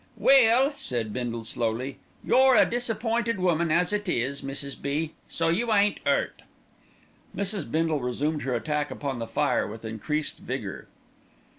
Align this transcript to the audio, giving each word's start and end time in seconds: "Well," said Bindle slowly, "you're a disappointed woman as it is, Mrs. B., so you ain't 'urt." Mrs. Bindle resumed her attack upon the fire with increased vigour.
"Well," 0.17 0.73
said 0.77 1.13
Bindle 1.13 1.43
slowly, 1.43 1.97
"you're 2.23 2.55
a 2.55 2.65
disappointed 2.67 3.39
woman 3.39 3.69
as 3.69 3.93
it 3.93 4.09
is, 4.09 4.41
Mrs. 4.41 4.81
B., 4.81 5.13
so 5.27 5.49
you 5.49 5.71
ain't 5.71 5.99
'urt." 6.07 6.41
Mrs. 7.35 7.69
Bindle 7.69 8.01
resumed 8.01 8.41
her 8.41 8.55
attack 8.55 8.89
upon 8.89 9.19
the 9.19 9.27
fire 9.27 9.67
with 9.67 9.85
increased 9.85 10.39
vigour. 10.39 10.87